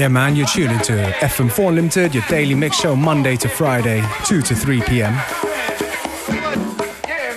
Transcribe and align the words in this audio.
Yeah, 0.00 0.08
man, 0.08 0.34
you're 0.34 0.46
tuning 0.46 0.78
to 0.78 0.94
FM4 1.20 1.68
Unlimited, 1.68 2.14
your 2.14 2.24
daily 2.26 2.54
mix 2.54 2.80
show 2.80 2.96
Monday 2.96 3.36
to 3.36 3.50
Friday, 3.50 4.02
2 4.24 4.40
to 4.40 4.54
3 4.54 4.80
p.m. 4.84 5.12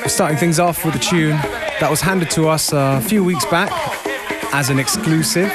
We're 0.02 0.08
starting 0.08 0.38
things 0.38 0.60
off 0.60 0.86
with 0.86 0.96
a 0.96 1.00
tune 1.00 1.36
that 1.82 1.90
was 1.90 2.00
handed 2.00 2.32
to 2.32 2.48
us 2.48 2.72
a 2.72 3.02
few 3.02 3.22
weeks 3.22 3.46
back 3.48 3.70
as 4.54 4.70
an 4.70 4.80
exclusive. 4.80 5.52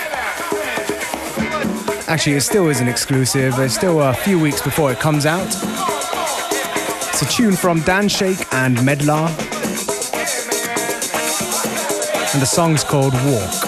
Actually, 2.08 2.36
it 2.36 2.43
still 2.43 2.68
is 2.68 2.82
an 2.82 2.89
exclusive. 2.89 3.56
There's 3.56 3.75
still 3.75 4.03
a 4.03 4.12
few 4.12 4.39
weeks 4.39 4.61
before 4.61 4.93
it 4.93 4.98
comes 4.98 5.25
out. 5.25 5.48
It's 7.09 7.22
a 7.22 7.26
tune 7.26 7.56
from 7.56 7.81
Dan 7.84 8.11
Shake 8.11 8.40
and 8.53 8.76
Medlar. 8.81 9.31
And 12.34 12.43
the 12.43 12.46
song's 12.46 12.84
called 12.84 13.14
Walk. 13.25 13.68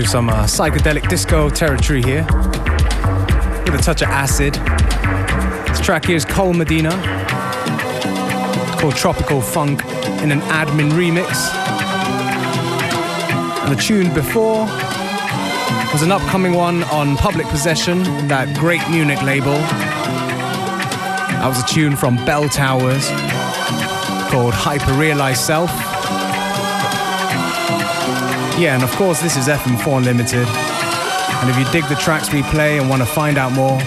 Into 0.00 0.10
some 0.10 0.30
uh, 0.30 0.44
psychedelic 0.44 1.06
disco 1.10 1.50
territory 1.50 2.00
here 2.02 2.22
with 3.64 3.74
a 3.74 3.80
touch 3.82 4.00
of 4.00 4.08
acid. 4.08 4.54
This 5.68 5.80
track 5.80 6.06
here 6.06 6.16
is 6.16 6.24
Cole 6.24 6.54
Medina. 6.54 6.90
It's 6.94 8.80
called 8.80 8.96
Tropical 8.96 9.42
Funk 9.42 9.84
in 10.22 10.32
an 10.32 10.40
admin 10.42 10.92
remix. 10.92 11.50
And 13.62 13.76
the 13.76 13.82
tune 13.82 14.14
before 14.14 14.64
was 15.92 16.02
an 16.02 16.12
upcoming 16.12 16.54
one 16.54 16.82
on 16.84 17.16
Public 17.16 17.46
Possession, 17.48 18.02
that 18.28 18.56
great 18.58 18.80
Munich 18.88 19.20
label. 19.22 19.52
That 21.36 21.46
was 21.46 21.62
a 21.62 21.66
tune 21.66 21.94
from 21.94 22.16
Bell 22.24 22.48
Towers 22.48 23.06
called 24.30 24.54
Hyper 24.54 24.92
Realized 24.94 25.40
Self. 25.40 25.89
Yeah, 28.60 28.74
and 28.74 28.82
of 28.82 28.90
course, 28.96 29.22
this 29.22 29.38
is 29.38 29.48
FM4 29.48 29.96
Unlimited. 29.96 30.46
And 30.46 31.48
if 31.48 31.58
you 31.58 31.64
dig 31.72 31.88
the 31.88 31.94
tracks 31.94 32.30
we 32.30 32.42
play 32.42 32.78
and 32.78 32.90
want 32.90 33.00
to 33.00 33.06
find 33.06 33.38
out 33.38 33.52
more, 33.52 33.78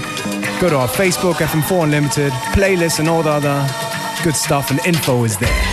go 0.60 0.68
to 0.68 0.78
our 0.78 0.88
Facebook, 0.88 1.36
FM4 1.36 1.84
Unlimited, 1.84 2.32
playlist, 2.56 2.98
and 2.98 3.08
all 3.08 3.22
the 3.22 3.30
other 3.30 3.68
good 4.24 4.36
stuff, 4.36 4.72
and 4.72 4.84
info 4.84 5.26
is 5.26 5.38
there. 5.38 5.73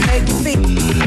make 0.00 0.26
me 0.44 0.76
feel 0.76 1.01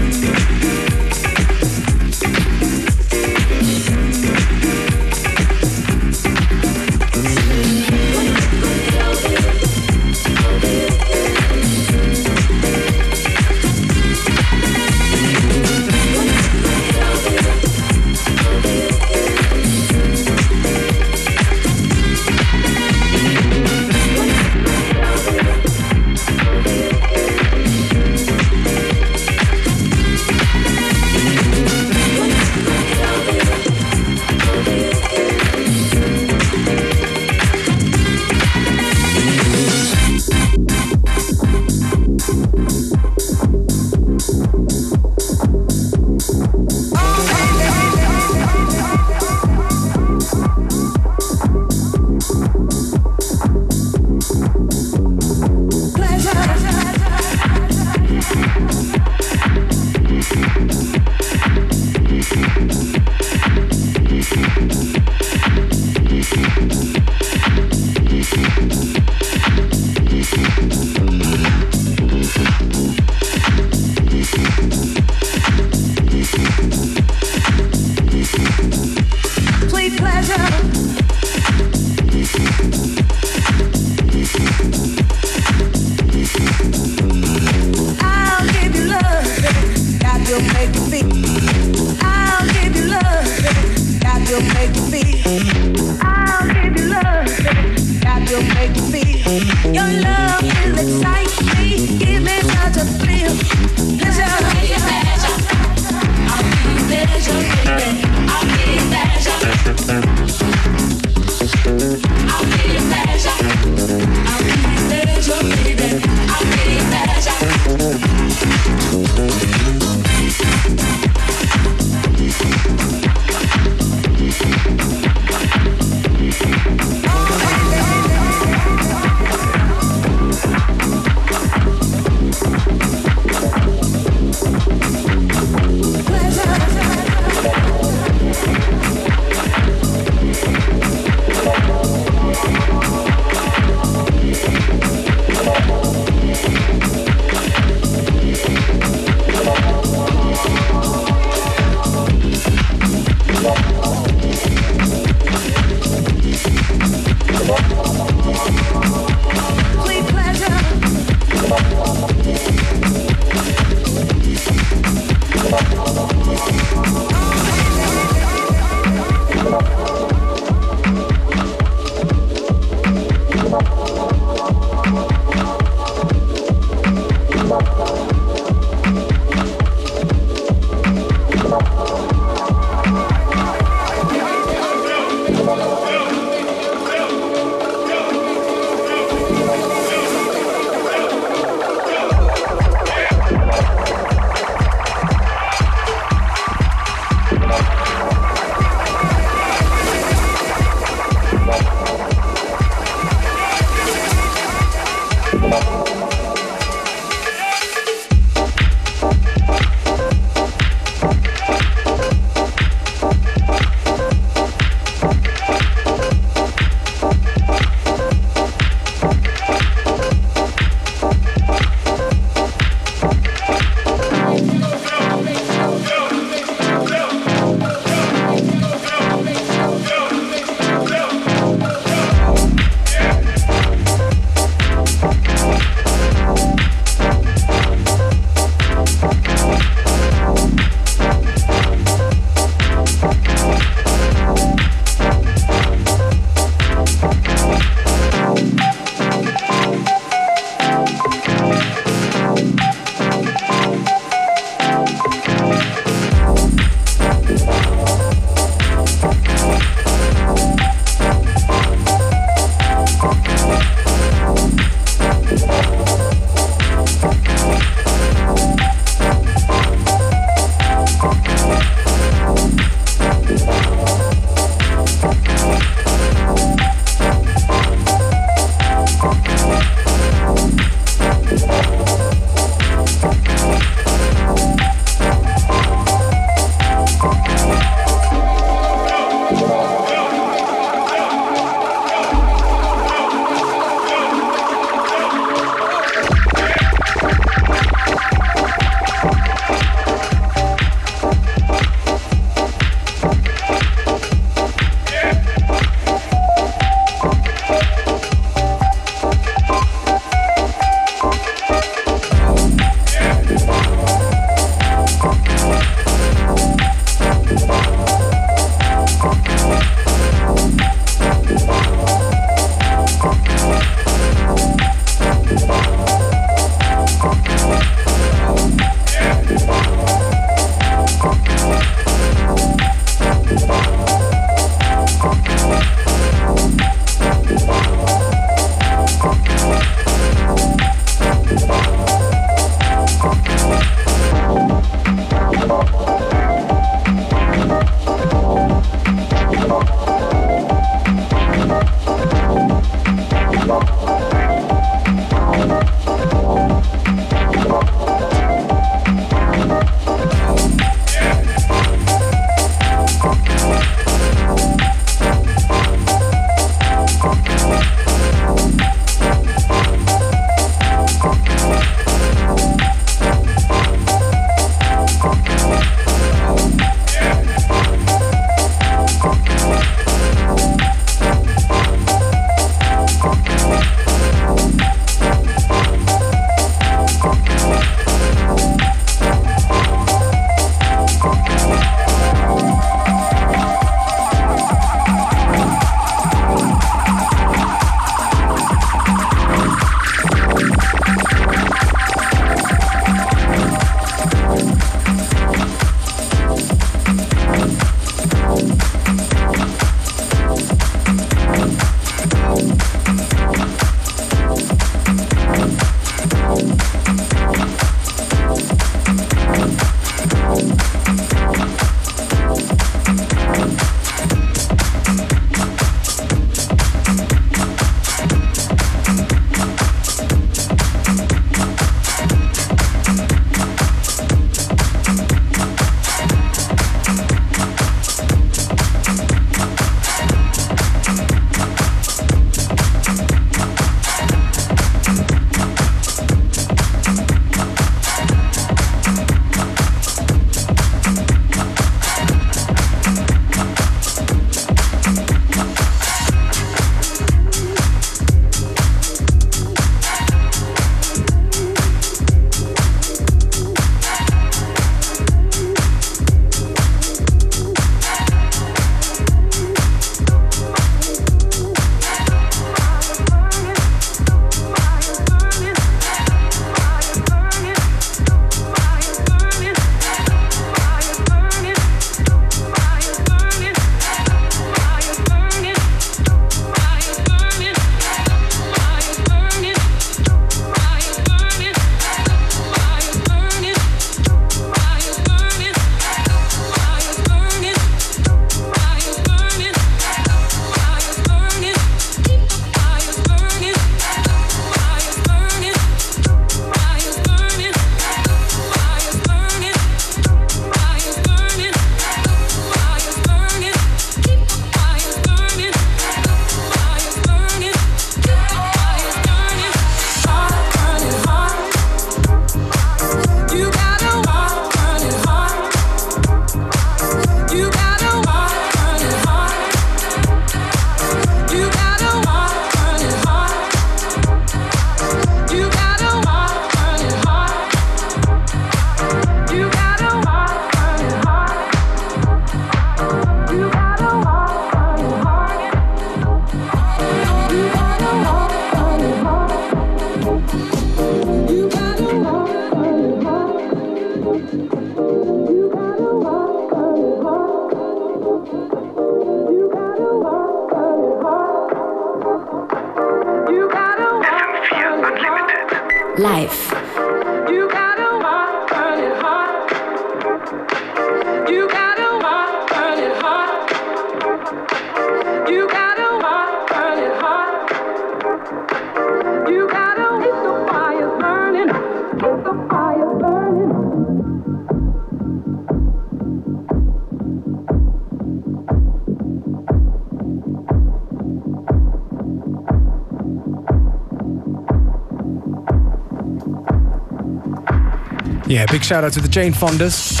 Yeah, 598.34 598.46
big 598.46 598.64
shout 598.64 598.82
out 598.82 598.92
to 598.94 599.00
the 599.00 599.06
Jane 599.06 599.32
Fondas 599.32 600.00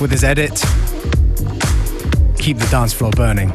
with 0.00 0.10
his 0.10 0.24
edit. 0.24 0.52
Keep 2.38 2.56
the 2.56 2.66
dance 2.70 2.94
floor 2.94 3.10
burning. 3.10 3.50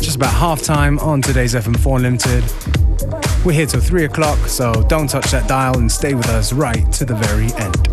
Just 0.00 0.14
about 0.14 0.32
half 0.32 0.62
time 0.62 1.00
on 1.00 1.20
today's 1.20 1.54
FM4 1.54 1.96
Unlimited. 1.96 2.44
We're 3.44 3.54
here 3.54 3.66
till 3.66 3.80
3 3.80 4.04
o'clock, 4.04 4.38
so 4.46 4.72
don't 4.84 5.10
touch 5.10 5.32
that 5.32 5.48
dial 5.48 5.76
and 5.78 5.90
stay 5.90 6.14
with 6.14 6.28
us 6.28 6.52
right 6.52 6.92
to 6.92 7.04
the 7.04 7.16
very 7.16 7.52
end. 7.54 7.89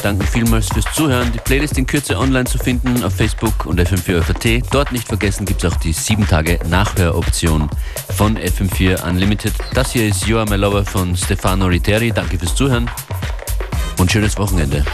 Danken 0.00 0.26
vielmals 0.26 0.68
fürs 0.68 0.84
Zuhören. 0.92 1.32
Die 1.32 1.38
Playlist 1.38 1.78
in 1.78 1.86
Kürze 1.86 2.18
online 2.18 2.44
zu 2.44 2.58
finden 2.58 3.02
auf 3.02 3.14
Facebook 3.14 3.66
und 3.66 3.80
FM4 3.80 4.62
Dort 4.70 4.92
nicht 4.92 5.08
vergessen 5.08 5.46
gibt 5.46 5.64
es 5.64 5.72
auch 5.72 5.76
die 5.76 5.92
7 5.92 6.26
Tage 6.26 6.58
Nachhöroption 6.68 7.68
von 8.16 8.36
FM4 8.38 9.08
Unlimited. 9.08 9.52
Das 9.74 9.92
hier 9.92 10.06
ist 10.06 10.26
You 10.26 10.38
Are 10.38 10.48
My 10.48 10.56
Lover 10.56 10.84
von 10.84 11.16
Stefano 11.16 11.66
Ritteri. 11.66 12.12
Danke 12.12 12.38
fürs 12.38 12.54
Zuhören 12.54 12.90
und 13.98 14.10
schönes 14.10 14.36
Wochenende. 14.38 14.84